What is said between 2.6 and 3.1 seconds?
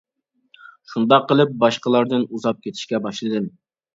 كېتىشكە